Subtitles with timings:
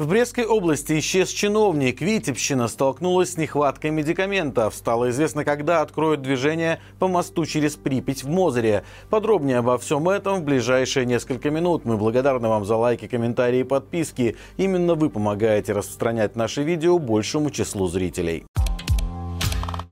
[0.00, 2.00] В Брестской области исчез чиновник.
[2.00, 4.74] Витебщина столкнулась с нехваткой медикаментов.
[4.74, 8.84] Стало известно, когда откроют движение по мосту через Припять в Мозыре.
[9.10, 11.84] Подробнее обо всем этом в ближайшие несколько минут.
[11.84, 14.38] Мы благодарны вам за лайки, комментарии и подписки.
[14.56, 18.46] Именно вы помогаете распространять наши видео большему числу зрителей.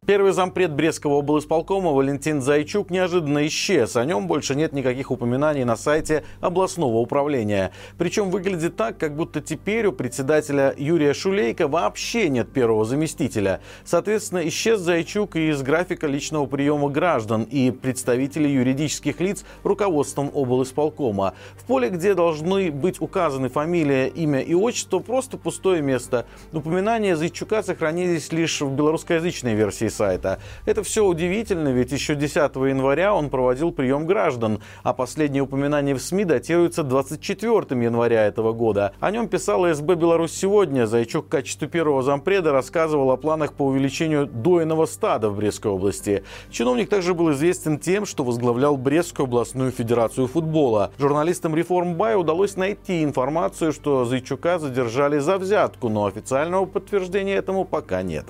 [0.08, 3.94] Первый зампред Брестского облсполкома Валентин Зайчук неожиданно исчез.
[3.94, 7.72] О нем больше нет никаких упоминаний на сайте областного управления.
[7.98, 13.60] Причем выглядит так, как будто теперь у председателя Юрия Шулейка вообще нет первого заместителя.
[13.84, 21.34] Соответственно, исчез Зайчук и из графика личного приема граждан и представителей юридических лиц руководством облсполкома.
[21.58, 26.24] В поле, где должны быть указаны фамилия, имя и отчество, просто пустое место.
[26.54, 30.38] Упоминания Зайчука сохранились лишь в белорусскоязычной версии сайта.
[30.64, 36.00] Это все удивительно, ведь еще 10 января он проводил прием граждан, а последнее упоминание в
[36.00, 38.92] СМИ датируется 24 января этого года.
[39.00, 40.86] О нем писала СБ «Беларусь сегодня».
[40.86, 46.22] Зайчук в качестве первого зампреда рассказывал о планах по увеличению дойного стада в Брестской области.
[46.50, 50.92] Чиновник также был известен тем, что возглавлял Брестскую областную федерацию футбола.
[50.98, 57.64] Журналистам Реформ Бай удалось найти информацию, что Зайчука задержали за взятку, но официального подтверждения этому
[57.64, 58.26] пока нет.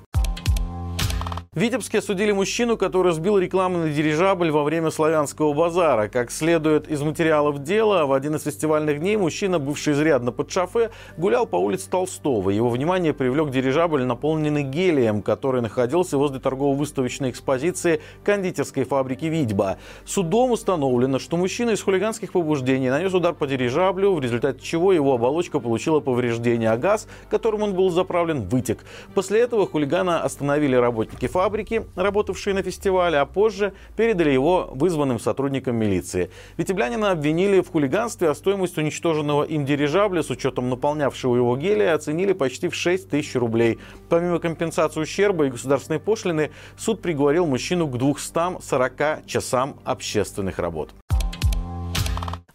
[1.55, 6.07] В Витебске осудили мужчину, который сбил рекламный дирижабль во время славянского базара.
[6.09, 10.91] Как следует из материалов дела, в один из фестивальных дней мужчина, бывший изрядно под шофе,
[11.17, 12.51] гулял по улице Толстого.
[12.51, 19.79] Его внимание привлек дирижабль, наполненный гелием, который находился возле торгово-выставочной экспозиции кондитерской фабрики «Витьба».
[20.05, 25.15] Судом установлено, что мужчина из хулиганских побуждений нанес удар по дирижаблю, в результате чего его
[25.15, 28.85] оболочка получила повреждение, а газ, которым он был заправлен, вытек.
[29.15, 35.19] После этого хулигана остановили работники фабрики, фабрики, работавшие на фестивале, а позже передали его вызванным
[35.19, 36.31] сотрудникам милиции.
[36.59, 42.35] Витеблянина обвинили в хулиганстве, а стоимость уничтоженного им дирижабля с учетом наполнявшего его гелия оценили
[42.35, 43.79] почти в 6 тысяч рублей.
[44.11, 50.91] Помимо компенсации ущерба и государственной пошлины, суд приговорил мужчину к 240 часам общественных работ.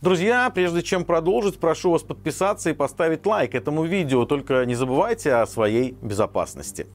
[0.02, 4.26] Друзья, прежде чем продолжить, прошу вас подписаться и поставить лайк этому видео.
[4.26, 6.86] Только не забывайте о своей безопасности.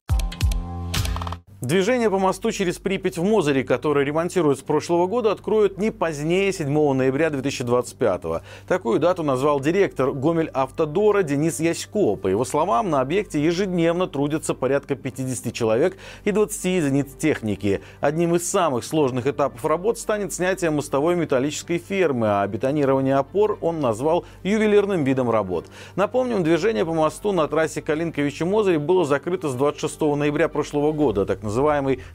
[1.61, 6.53] Движение по мосту через Припять в Мозыре, который ремонтируют с прошлого года, откроют не позднее
[6.53, 8.21] 7 ноября 2025.
[8.65, 12.15] Такую дату назвал директор Гомель Автодора Денис Ясько.
[12.15, 17.81] По его словам, на объекте ежедневно трудятся порядка 50 человек и 20 единиц техники.
[17.99, 23.81] Одним из самых сложных этапов работ станет снятие мостовой металлической фермы, а бетонирование опор он
[23.81, 25.65] назвал ювелирным видом работ.
[25.97, 31.25] Напомним, движение по мосту на трассе Калинковича-Мозырь было закрыто с 26 ноября прошлого года.
[31.25, 31.48] Так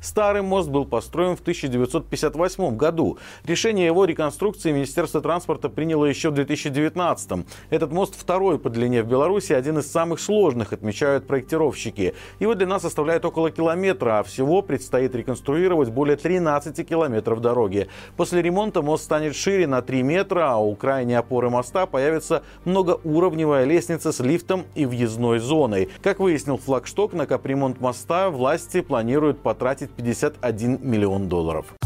[0.00, 3.18] Старый мост был построен в 1958 году.
[3.44, 7.46] Решение его реконструкции Министерство транспорта приняло еще в 2019.
[7.70, 12.14] Этот мост второй по длине в Беларуси, один из самых сложных, отмечают проектировщики.
[12.38, 17.88] Его длина составляет около километра, а всего предстоит реконструировать более 13 километров дороги.
[18.16, 23.64] После ремонта мост станет шире на 3 метра, а у крайней опоры моста появится многоуровневая
[23.64, 25.88] лестница с лифтом и въездной зоной.
[26.02, 31.83] Как выяснил флагшток, на капремонт моста власти планируют планирует потратить 51 миллион долларов.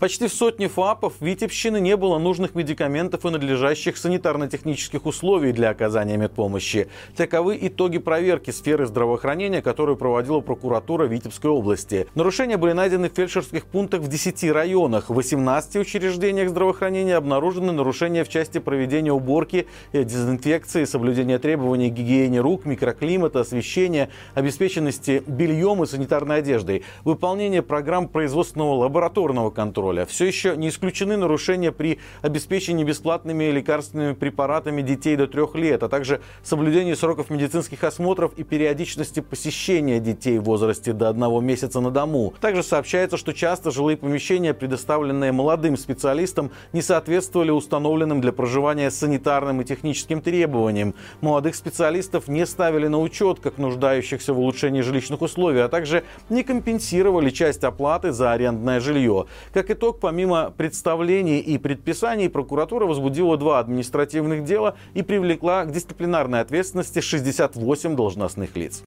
[0.00, 6.16] Почти в сотне ФАПов Витебщины не было нужных медикаментов и надлежащих санитарно-технических условий для оказания
[6.16, 6.88] медпомощи.
[7.14, 12.06] Таковы итоги проверки сферы здравоохранения, которую проводила прокуратура Витебской области.
[12.14, 15.10] Нарушения были найдены в фельдшерских пунктах в 10 районах.
[15.10, 22.64] В 18 учреждениях здравоохранения обнаружены нарушения в части проведения уборки, дезинфекции, соблюдения требований гигиене рук,
[22.64, 30.06] микроклимата, освещения, обеспеченности бельем и санитарной одеждой, выполнение программ производственного лабораторного контроля, контроля.
[30.06, 35.88] Все еще не исключены нарушения при обеспечении бесплатными лекарственными препаратами детей до трех лет, а
[35.88, 41.90] также соблюдение сроков медицинских осмотров и периодичности посещения детей в возрасте до одного месяца на
[41.90, 42.32] дому.
[42.40, 49.60] Также сообщается, что часто жилые помещения, предоставленные молодым специалистам, не соответствовали установленным для проживания санитарным
[49.60, 50.94] и техническим требованиям.
[51.20, 56.42] Молодых специалистов не ставили на учет как нуждающихся в улучшении жилищных условий, а также не
[56.42, 59.26] компенсировали часть оплаты за арендное жилье.
[59.52, 66.40] Как итог, помимо представлений и предписаний, прокуратура возбудила два административных дела и привлекла к дисциплинарной
[66.40, 68.82] ответственности 68 должностных лиц.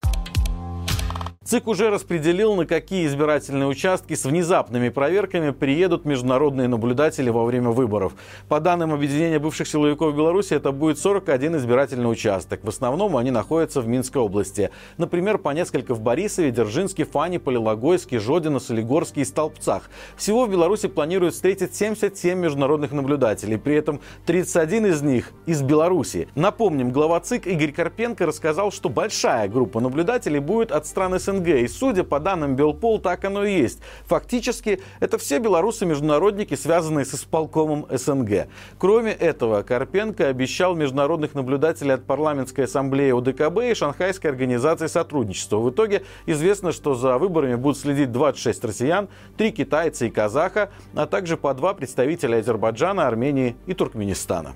[1.46, 7.72] ЦИК уже распределил, на какие избирательные участки с внезапными проверками приедут международные наблюдатели во время
[7.72, 8.14] выборов.
[8.48, 12.62] По данным Объединения бывших силовиков Беларуси, это будет 41 избирательный участок.
[12.64, 14.70] В основном они находятся в Минской области.
[14.98, 19.90] Например, по несколько в Борисове, Дзержинске, Фане, Полилогойске, Жодино, Солигорске и Столбцах.
[20.16, 23.58] Всего в Беларуси планируют встретить 77 международных наблюдателей.
[23.58, 26.30] При этом 31 из них из Беларуси.
[26.36, 31.48] Напомним, глава ЦИК Игорь Карпенко рассказал, что большая группа наблюдателей будет от стран СНГ СНГ.
[31.48, 33.80] И судя по данным Белпол, так оно и есть.
[34.06, 38.48] Фактически, это все белорусы-международники, связанные с исполкомом СНГ.
[38.78, 45.58] Кроме этого, Карпенко обещал международных наблюдателей от парламентской ассамблеи ОДКБ и Шанхайской организации сотрудничества.
[45.58, 51.06] В итоге известно, что за выборами будут следить 26 россиян, 3 китайца и казаха, а
[51.06, 54.56] также по два представителя Азербайджана, Армении и Туркменистана.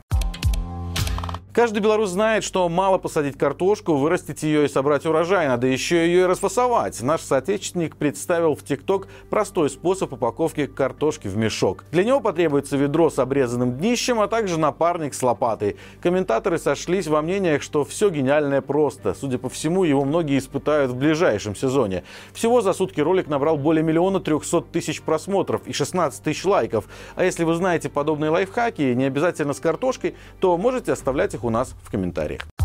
[1.58, 6.22] Каждый белорус знает, что мало посадить картошку, вырастить ее и собрать урожай, надо еще ее
[6.22, 7.02] и расфасовать.
[7.02, 11.86] Наш соотечественник представил в ТикТок простой способ упаковки картошки в мешок.
[11.92, 15.78] Для него потребуется ведро с обрезанным днищем, а также напарник с лопатой.
[16.00, 19.16] Комментаторы сошлись во мнениях, что все гениальное просто.
[19.16, 22.04] Судя по всему, его многие испытают в ближайшем сезоне.
[22.34, 26.86] Всего за сутки ролик набрал более миллиона трехсот тысяч просмотров и 16 тысяч лайков.
[27.16, 31.50] А если вы знаете подобные лайфхаки, не обязательно с картошкой, то можете оставлять их у
[31.50, 32.57] нас в комментариях.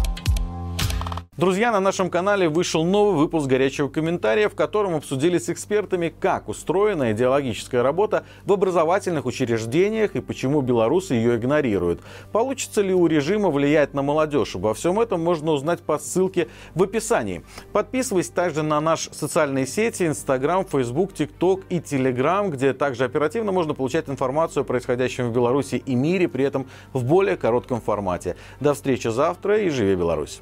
[1.42, 6.48] Друзья, на нашем канале вышел новый выпуск «Горячего комментария», в котором обсудили с экспертами, как
[6.48, 12.00] устроена идеологическая работа в образовательных учреждениях и почему белорусы ее игнорируют.
[12.30, 14.54] Получится ли у режима влиять на молодежь?
[14.54, 16.46] Обо всем этом можно узнать по ссылке
[16.76, 17.42] в описании.
[17.72, 23.74] Подписывайтесь также на наши социальные сети Instagram, Facebook, TikTok и Telegram, где также оперативно можно
[23.74, 28.36] получать информацию о происходящем в Беларуси и мире, при этом в более коротком формате.
[28.60, 30.40] До встречи завтра и живи Беларусь!